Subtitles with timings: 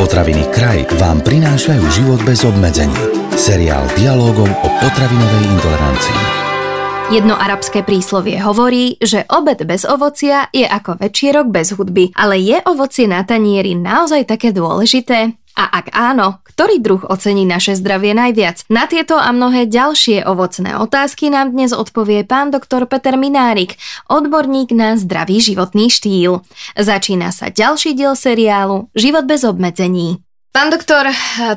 [0.00, 2.96] Potraviny Kraj vám prinášajú život bez obmedzení.
[3.36, 6.20] Seriál dialogov o potravinovej intolerancii.
[7.12, 12.56] Jedno arabské príslovie hovorí, že obed bez ovocia je ako večierok bez hudby, ale je
[12.64, 15.36] ovocie na tanieri naozaj také dôležité?
[15.58, 18.64] A ak áno, ktorý druh ocení naše zdravie najviac?
[18.70, 23.76] Na tieto a mnohé ďalšie ovocné otázky nám dnes odpovie pán doktor Peter Minárik,
[24.06, 26.46] odborník na zdravý životný štýl.
[26.78, 30.22] Začína sa ďalší diel seriálu Život bez obmedzení.
[30.50, 31.06] Pán doktor,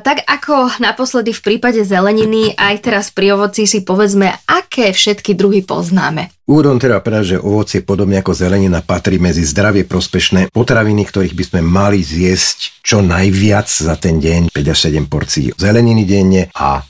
[0.06, 5.66] tak ako naposledy v prípade zeleniny, aj teraz pri ovoci si povedzme, aké všetky druhy
[5.66, 6.30] poznáme.
[6.44, 11.44] Úvodom treba povedať, že ovocie podobne ako zelenina patrí medzi zdravie prospešné potraviny, ktorých by
[11.48, 16.84] sme mali zjesť čo najviac za ten deň, 5 až 7 porcií zeleniny denne a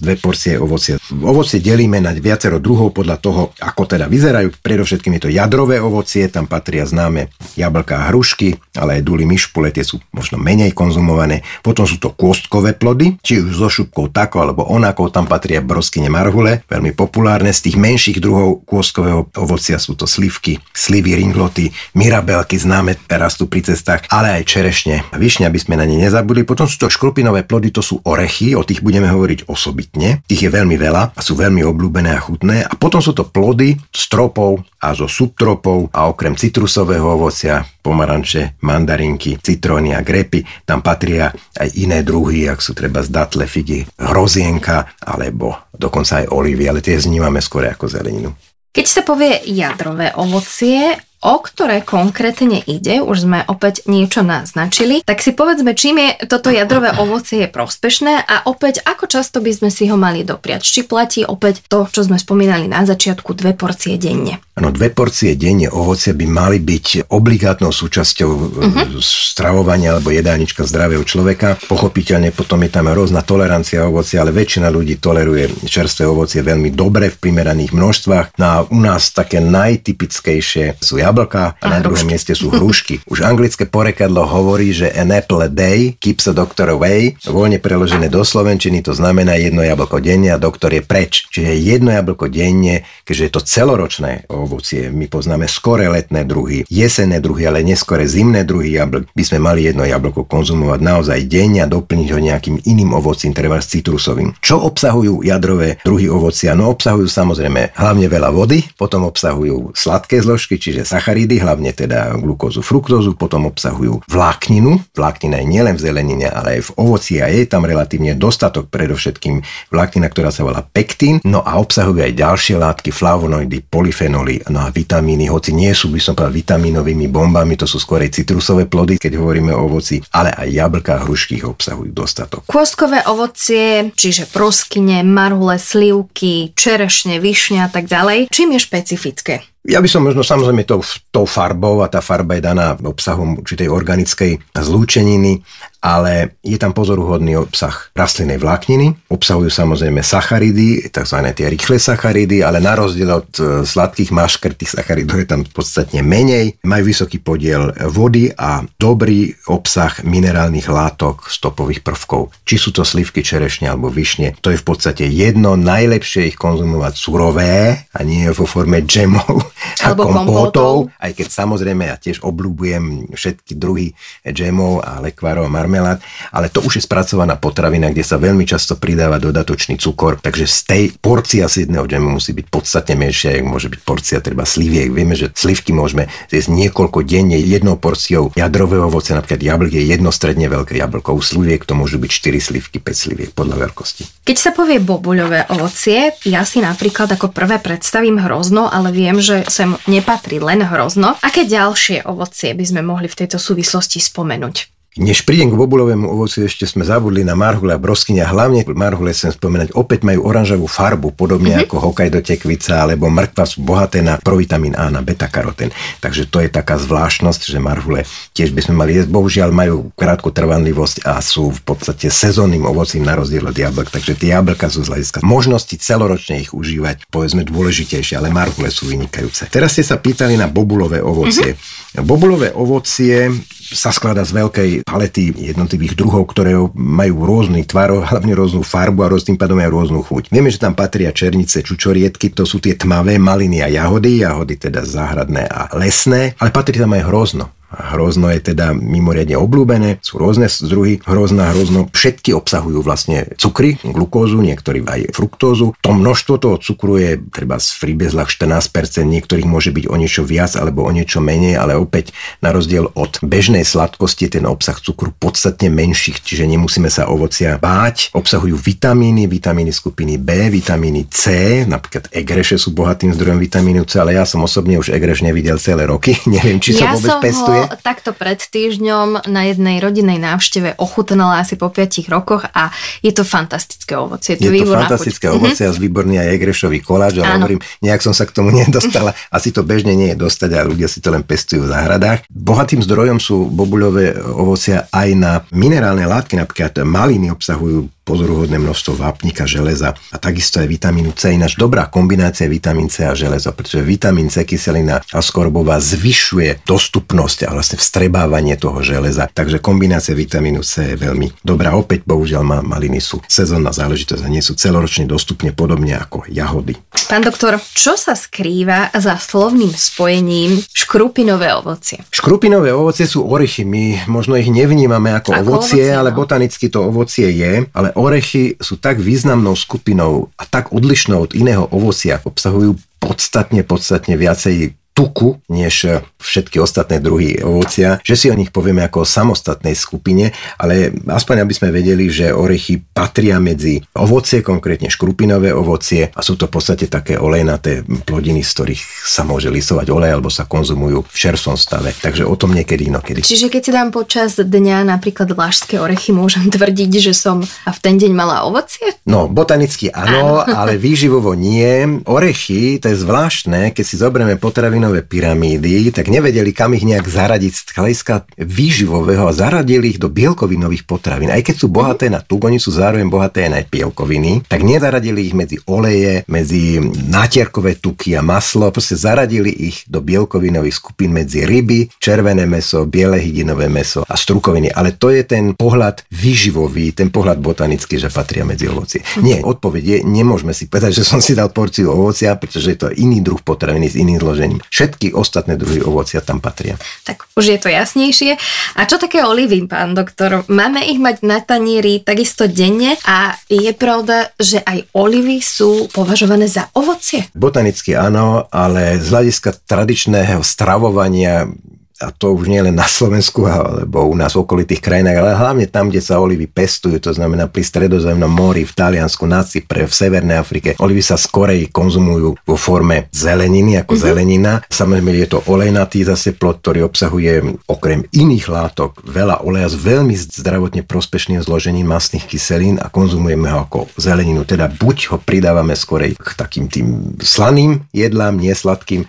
[0.00, 0.96] dve porcie ovocie.
[1.24, 4.60] Ovocie delíme na viacero druhov podľa toho, ako teda vyzerajú.
[4.64, 9.68] Predovšetkým je to jadrové ovocie, tam patria známe jablká a hrušky, ale aj duly myšpule,
[9.72, 11.44] tie sú možno menej konzumované.
[11.60, 16.08] Potom sú to kôstkové plody, či už so šupkou tako alebo onako, tam patria broskyne
[16.08, 17.52] marhule, veľmi populárne.
[17.52, 18.64] Z tých menších druhov
[18.98, 25.06] kôstkového ovocia sú to slivky, slivy, ringloty, mirabelky, známe rastú pri cestách, ale aj čerešne.
[25.14, 26.42] Višňa by sme na ne nezabudli.
[26.42, 30.26] Potom sú to škrupinové plody, to sú orechy, o tých budeme hovoriť osobitne.
[30.26, 32.66] Tých je veľmi veľa a sú veľmi obľúbené a chutné.
[32.66, 39.38] A potom sú to plody stropov a zo subtropov a okrem citrusového ovocia, pomaranče, mandarinky,
[39.38, 44.98] citróny a grepy, tam patria aj iné druhy, ak sú treba z datle, figy, hrozienka
[45.02, 48.34] alebo dokonca aj olivy, ale tie znímame skôr ako zeleninu.
[48.72, 55.18] Keď sa povie jadrové ovocie, o ktoré konkrétne ide, už sme opäť niečo naznačili, tak
[55.18, 59.70] si povedzme, čím je toto jadrové ovocie je prospešné a opäť ako často by sme
[59.74, 60.62] si ho mali dopriať.
[60.62, 64.38] Či platí opäť to, čo sme spomínali na začiatku, dve porcie denne.
[64.58, 68.98] Áno, dve porcie denne ovocia by mali byť obligátnou súčasťou uh-huh.
[68.98, 71.54] stravovania alebo jedálnička zdravého človeka.
[71.70, 77.14] Pochopiteľne potom je tam rôzna tolerancia ovocia, ale väčšina ľudí toleruje čerstvé ovocie veľmi dobre
[77.14, 78.26] v primeraných množstvách.
[78.42, 83.00] No a u nás také najtypickejšie sú jablka a, a na druhom mieste sú hrušky.
[83.08, 87.16] Už anglické porekadlo hovorí, že an apple a day keeps a doctor away.
[87.24, 91.24] Voľne preložené do slovenčiny to znamená jedno jablko denne a doktor je preč.
[91.32, 94.92] Čiže jedno jablko denne, keďže je to celoročné ovocie.
[94.92, 99.08] My poznáme skore letné druhy, jesenné druhy, ale neskore zimné druhy jablk.
[99.16, 103.58] By sme mali jedno jablko konzumovať naozaj denne a doplniť ho nejakým iným ovocím, treba
[103.58, 104.36] s citrusovým.
[104.44, 106.52] Čo obsahujú jadrové druhy ovocia?
[106.52, 112.58] No obsahujú samozrejme hlavne veľa vody, potom obsahujú sladké zložky, čiže sacharidy, hlavne teda glukózu,
[112.58, 114.82] fruktózu, potom obsahujú vlákninu.
[114.98, 119.38] Vláknina je nielen v zelenine, ale aj v ovoci a je tam relatívne dostatok, predovšetkým
[119.70, 124.74] vláknina, ktorá sa volá pektín, no a obsahujú aj ďalšie látky, flavonoidy, polyfenoly, no a
[124.74, 129.14] vitamíny, hoci nie sú, by som povedal, vitamínovými bombami, to sú skôr citrusové plody, keď
[129.22, 132.42] hovoríme o ovoci, ale aj jablká a hrušky ich obsahujú dostatok.
[132.50, 139.34] Kôstkové ovocie, čiže proskyne, marhule, slivky, čerešne, višňa a tak ďalej, čím je špecifické?
[139.68, 140.80] Ja by som možno samozrejme tou,
[141.12, 145.44] tou farbou a tá farba je daná obsahom určitej organickej zlúčeniny,
[145.78, 149.10] ale je tam pozoruhodný obsah rastlinnej vlákniny.
[149.14, 151.18] Obsahujú samozrejme sacharidy, tzv.
[151.34, 156.58] tie rýchle sacharidy, ale na rozdiel od e, sladkých maškrtých sacharidov je tam podstatne menej.
[156.66, 162.34] Majú vysoký podiel vody a dobrý obsah minerálnych látok, stopových prvkov.
[162.42, 165.54] Či sú to slivky, čerešne alebo višne, to je v podstate jedno.
[165.54, 169.46] Najlepšie ich konzumovať surové a nie vo forme džemov
[169.86, 170.74] a kompótov, kompótov.
[170.98, 173.94] Aj keď samozrejme ja tiež obľúbujem všetky druhy
[174.26, 176.00] džemov a lekvárov a marmelád,
[176.32, 180.58] ale to už je spracovaná potravina, kde sa veľmi často pridáva dodatočný cukor, takže z
[180.64, 184.88] tej porcia z jedného džemu musí byť podstatne menšia, ako môže byť porcia treba sliviek.
[184.88, 190.08] Vieme, že slivky môžeme zjesť niekoľko denne jednou porciou jadrového ovocia, napríklad jablk je jedno
[190.08, 194.24] stredne veľké jablko, u sliviek to môžu byť 4 slivky, 5 sliviek podľa veľkosti.
[194.24, 199.44] Keď sa povie bobuľové ovocie, ja si napríklad ako prvé predstavím hrozno, ale viem, že
[199.52, 201.20] sem nepatrí len hrozno.
[201.20, 204.77] Aké ďalšie ovocie by sme mohli v tejto súvislosti spomenúť?
[204.98, 208.26] Než prídem k bobulovému ovoci, ešte sme zabudli na marhule a broskyne.
[208.26, 211.70] Hlavne marhule chcem spomenať, opäť majú oranžovú farbu, podobne mm-hmm.
[211.70, 215.70] ako Hokkaido tekvica alebo mrkva sú bohaté na provitamín A, na beta-karoten.
[216.02, 218.02] Takže to je taká zvláštnosť, že marhule
[218.34, 219.14] tiež by sme mali jesť.
[219.14, 223.94] Bohužiaľ majú krátku trvanlivosť a sú v podstate sezónnym ovocím na rozdiel od jablk.
[223.94, 228.90] Takže tie jablka sú z hľadiska možnosti celoročne ich užívať, povedzme dôležitejšie, ale marhule sú
[228.90, 229.46] vynikajúce.
[229.46, 231.54] Teraz ste sa pýtali na bobulové ovocie.
[231.54, 232.02] Mm-hmm.
[232.02, 233.30] Bobulové ovocie
[233.68, 239.12] sa skladá z veľkej palety jednotlivých druhov, ktoré majú rôzny tvar, hlavne rôznu farbu a
[239.20, 240.32] tým pádom aj rôznu chuť.
[240.32, 244.88] Vieme, že tam patria černice, čučorietky, to sú tie tmavé maliny a jahody, jahody teda
[244.88, 247.57] záhradné a lesné, ale patrí tam aj hrozno.
[247.68, 251.84] Hrozno je teda mimoriadne obľúbené, sú rôzne druhy hrozná, hrozno.
[251.92, 255.76] Všetky obsahujú vlastne cukry, glukózu, niektorí aj fruktózu.
[255.84, 260.56] To množstvo toho cukru je treba z freebezlach 14%, niektorých môže byť o niečo viac
[260.56, 265.68] alebo o niečo menej, ale opäť na rozdiel od bežnej sladkosti ten obsah cukru podstatne
[265.68, 268.16] menších, čiže nemusíme sa ovocia báť.
[268.16, 271.22] Obsahujú vitamíny, vitamíny skupiny B, vitamíny C,
[271.68, 275.84] napríklad egreše sú bohatým zdrojom vitamínu C, ale ja som osobne už egreš nevidel celé
[275.84, 276.16] roky.
[276.32, 280.78] Neviem, či sa ja vôbec som pestuje ho takto pred týždňom na jednej rodinej návšteve
[280.78, 282.70] ochutnala asi po 5 rokoch a
[283.02, 284.38] je to fantastické ovocie.
[284.38, 285.34] Je to, je to fantastické chuť.
[285.34, 289.12] ovocie a z výborný aj egrešový koláč, ale hovorím, nejak som sa k tomu nedostala.
[289.28, 292.24] Asi to bežne nie je dostať a ľudia si to len pestujú v záhradách.
[292.30, 299.44] Bohatým zdrojom sú bobuľové ovocia aj na minerálne látky, napríklad maliny obsahujú pozoruhodné množstvo vápnika,
[299.44, 301.36] železa a takisto aj vitamínu C.
[301.36, 307.52] Ináč dobrá kombinácia vitamín C a železo, pretože vitamín C, kyselina skorbová zvyšuje dostupnosť a
[307.52, 309.28] vlastne vstrebávanie toho železa.
[309.28, 311.76] Takže kombinácia vitamínu C je veľmi dobrá.
[311.76, 316.80] Opäť bohužiaľ maliny sú sezónna záležitosť a nie sú celoročne dostupne podobne ako jahody.
[317.12, 322.00] Pán doktor, čo sa skrýva za slovným spojením škrupinové ovocie?
[322.08, 323.68] Škrupinové ovocie sú orechy.
[323.68, 326.16] My možno ich nevnímame ako, ako ovocie, ovocie, ale no.
[326.16, 331.66] botanicky to ovocie je, ale orechy sú tak významnou skupinou a tak odlišnou od iného
[331.74, 338.50] ovocia, obsahujú podstatne, podstatne viacej tuku, než všetky ostatné druhy ovocia, že si o nich
[338.50, 344.42] povieme ako o samostatnej skupine, ale aspoň aby sme vedeli, že orechy patria medzi ovocie,
[344.42, 349.46] konkrétne škrupinové ovocie a sú to v podstate také olejnaté plodiny, z ktorých sa môže
[349.54, 351.94] lisovať olej alebo sa konzumujú v čerstvom stave.
[351.94, 353.22] Takže o tom niekedy inokedy.
[353.22, 358.02] Čiže keď si dám počas dňa napríklad lášské orechy, môžem tvrdiť, že som v ten
[358.02, 358.98] deň mala ovocie?
[359.06, 360.58] No, botanicky áno, áno.
[360.58, 362.02] ale výživovo nie.
[362.02, 367.04] Orechy, to je zvláštne, keď si zoberieme potravinu potravinové pyramídy, tak nevedeli, kam ich nejak
[367.04, 371.28] zaradiť z hľadiska výživového a zaradili ich do bielkovinových potravín.
[371.28, 375.28] Aj keď sú bohaté na tuk, oni sú zároveň bohaté aj na bielkoviny, tak nezaradili
[375.28, 381.44] ich medzi oleje, medzi nátierkové tuky a maslo, proste zaradili ich do bielkovinových skupín medzi
[381.44, 384.72] ryby, červené meso, biele hydinové meso a strukoviny.
[384.72, 389.04] Ale to je ten pohľad výživový, ten pohľad botanický, že patria medzi ovocie.
[389.20, 393.20] Nie, odpoveď nemôžeme si povedať, že som si dal porciu ovocia, pretože je to iný
[393.20, 394.60] druh potraviny s iným zložením.
[394.78, 396.78] Všetky ostatné druhy ovocia tam patria.
[397.02, 398.38] Tak už je to jasnejšie.
[398.78, 400.46] A čo také olivy, pán doktor?
[400.46, 406.46] Máme ich mať na tanieri takisto denne a je pravda, že aj olivy sú považované
[406.46, 407.26] za ovocie?
[407.34, 411.50] Botanicky áno, ale z hľadiska tradičného stravovania
[411.98, 415.66] a to už nie len na Slovensku alebo u nás v okolitých krajinách, ale hlavne
[415.66, 419.92] tam, kde sa olivy pestujú, to znamená pri stredozemnom mori, v Taliansku, na Cypre, v
[419.92, 420.78] Severnej Afrike.
[420.78, 424.06] Olivy sa skorej konzumujú vo forme zeleniny, ako mm-hmm.
[424.06, 424.52] zelenina.
[424.70, 430.14] Samozrejme je to olejnatý zase plod, ktorý obsahuje okrem iných látok veľa oleja s veľmi
[430.14, 434.46] zdravotne prospešným zložením masných kyselín a konzumujeme ho ako zeleninu.
[434.46, 439.02] Teda buď ho pridávame skorej k takým tým slaným jedlám, nesladkým,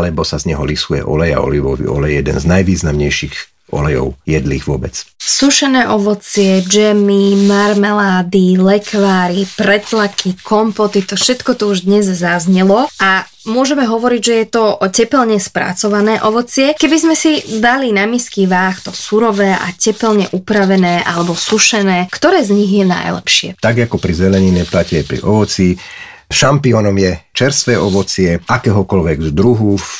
[0.00, 4.92] alebo sa z neho lisuje olej a olivový olej, jeden z najvýznamnejších olejov jedlých vôbec.
[5.16, 13.88] Sušené ovocie, džemy, marmelády, lekváry, pretlaky, kompoty, to všetko tu už dnes zaznelo a môžeme
[13.88, 16.76] hovoriť, že je to tepelne spracované ovocie.
[16.76, 22.44] Keby sme si dali na misky váh to surové a tepelne upravené alebo sušené, ktoré
[22.44, 23.48] z nich je najlepšie?
[23.58, 25.74] Tak ako pri zelenine platí aj pri ovoci,
[26.32, 29.90] Šampiónom je čerstvé ovocie akéhokoľvek druhu v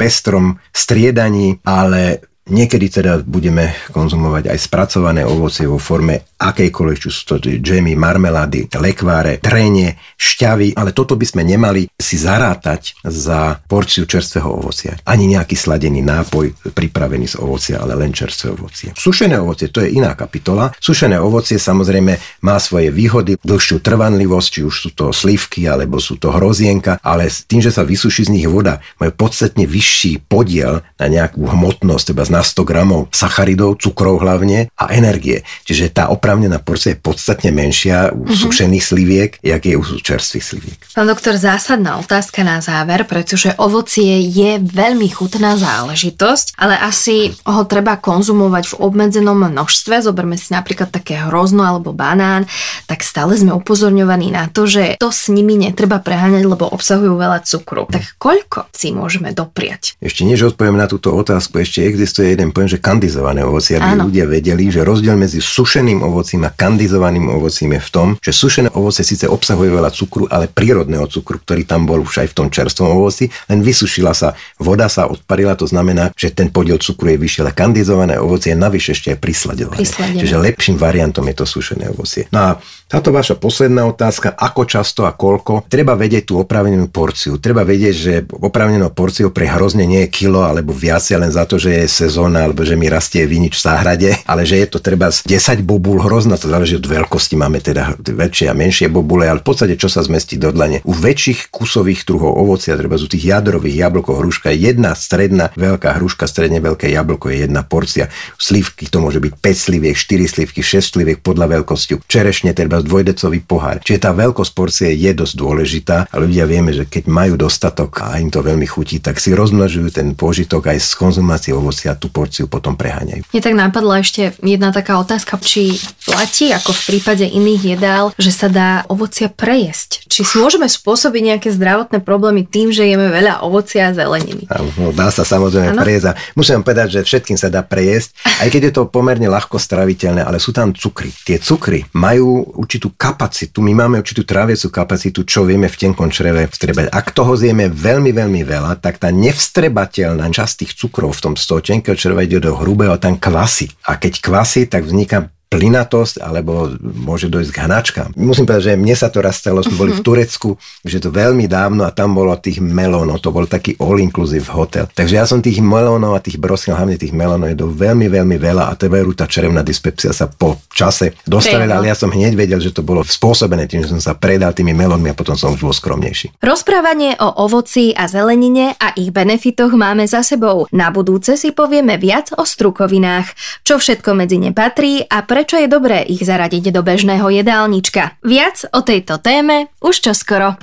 [0.00, 7.22] pestrom striedaní, ale Niekedy teda budeme konzumovať aj spracované ovocie vo forme akejkoľvek, či sú
[7.24, 14.04] to džemy, marmelády, lekváre, trenie, šťavy, ale toto by sme nemali si zarátať za porciu
[14.04, 15.00] čerstvého ovocia.
[15.08, 18.88] Ani nejaký sladený nápoj pripravený z ovocia, ale len čerstvé ovocie.
[18.92, 20.70] Sušené ovocie, to je iná kapitola.
[20.76, 26.20] Sušené ovocie samozrejme má svoje výhody, dlhšiu trvanlivosť, či už sú to slivky, alebo sú
[26.20, 30.84] to hrozienka, ale s tým, že sa vysuší z nich voda, majú podstatne vyšší podiel
[31.00, 35.46] na nejakú hmotnosť, teda na 100 gramov sacharidov, cukrov hlavne a energie.
[35.64, 38.34] Čiže tá oprávnená porcia je podstatne menšia u mm-hmm.
[38.42, 40.78] sušených sliviek, jak je u čerstvých sliviek.
[40.90, 47.62] Pán doktor, zásadná otázka na záver, pretože ovocie je veľmi chutná záležitosť, ale asi ho
[47.70, 50.02] treba konzumovať v obmedzenom množstve.
[50.02, 52.50] Zoberme si napríklad také hrozno alebo banán,
[52.90, 57.46] tak stále sme upozorňovaní na to, že to s nimi netreba preháňať, lebo obsahujú veľa
[57.46, 57.86] cukru.
[57.86, 59.94] Tak koľko si môžeme dopriať?
[60.02, 64.10] Ešte než odpoviem na túto otázku, ešte existuje jeden pojem, že kandizované ovocie, aby Áno.
[64.10, 68.30] ľudia vedeli, že rozdiel medzi sušeným ovocím ovocím a kandizovaným ovocím je v tom, že
[68.30, 72.36] sušené ovoce síce obsahuje veľa cukru, ale prírodného cukru, ktorý tam bol už aj v
[72.38, 77.10] tom čerstvom ovoci, len vysušila sa, voda sa odparila, to znamená, že ten podiel cukru
[77.10, 79.74] je vyšší, ale kandizované ovocie je navyše ešte aj prisladené.
[80.22, 82.30] Čiže lepším variantom je to sušené ovocie.
[82.30, 82.50] No a
[82.84, 87.40] táto vaša posledná otázka, ako často a koľko, treba vedieť tú opravnenú porciu.
[87.40, 91.58] Treba vedieť, že opravnenou porciou pre hrozne nie je kilo alebo viacej len za to,
[91.58, 95.10] že je sezóna alebo že mi rastie vinič v záhrade, ale že je to treba
[95.10, 99.42] z 10 bobul hrozná, to záleží od veľkosti, máme teda väčšie a menšie bobule, ale
[99.42, 100.84] v podstate čo sa zmestí do dlane.
[100.86, 105.98] U väčších kusových druhov ovocia, treba z tých jadrových jablkov hruška je jedna stredná veľká
[105.98, 108.06] hruška, stredne veľké jablko je jedna porcia.
[108.38, 112.06] Slivky to môže byť 5 sliviek, 4 slivky, 6 sliviek podľa veľkosti.
[112.06, 113.78] Čerešne treba dvojdecový pohár.
[113.84, 118.18] Čiže tá veľkosť porcie je dosť dôležitá a ľudia vieme, že keď majú dostatok a
[118.18, 122.08] im to veľmi chutí, tak si rozmnožujú ten pôžitok aj z konzumácie ovocia a tú
[122.08, 123.28] porciu potom preháňajú.
[123.30, 125.76] Mne tak napadla ešte jedna taká otázka, či
[126.08, 130.06] platí ako v prípade iných jedál, že sa dá ovocia prejesť.
[130.08, 134.46] Či si môžeme spôsobiť nejaké zdravotné problémy tým, že jeme veľa ovocia a zeleniny.
[134.78, 135.82] No, dá sa samozrejme ano?
[135.82, 139.58] prejesť a musím povedať, že všetkým sa dá prejesť, aj keď je to pomerne ľahko
[139.58, 141.10] straviteľné, ale sú tam cukry.
[141.26, 146.48] Tie cukry majú určitú kapacitu, my máme určitú tráviacu kapacitu, čo vieme v tenkom čreve
[146.48, 146.88] vstrebať.
[146.88, 151.44] Ak toho zjeme veľmi, veľmi veľa, tak tá nevstrebateľná časť tých cukrov v tom z
[151.44, 153.68] toho tenkého čreva ide do hrubého a tam kvasí.
[153.84, 158.08] A keď kvasí, tak vzniká plinatosť, alebo môže dojsť k hnačkám.
[158.18, 160.06] Musím povedať, že mne sa to raz stalo, sme boli v mhm.
[160.06, 160.50] Turecku,
[160.82, 164.90] že to veľmi dávno a tam bolo tých melónov, to bol taký all-inclusive hotel.
[164.90, 168.68] Takže ja som tých melónov a tých brosil, hlavne tých melónov jedol veľmi, veľmi veľa
[168.68, 172.58] a to veru tá čerevná dyspepsia sa po čase dostavila, ale ja som hneď vedel,
[172.58, 175.62] že to bolo spôsobené tým, že som sa predal tými melónmi a potom som už
[175.62, 176.42] bol skromnejší.
[176.42, 180.66] Rozprávanie o ovoci a zelenine a ich benefitoch máme za sebou.
[180.74, 183.32] Na budúce si povieme viac o strukovinách,
[183.62, 188.16] čo všetko medzi ne patrí a pre prečo je dobré ich zaradiť do bežného jedálnička.
[188.24, 190.56] Viac o tejto téme už čoskoro.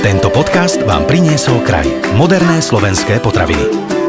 [0.00, 1.84] Tento podcast vám priniesol kraj.
[2.16, 4.05] Moderné slovenské potraviny.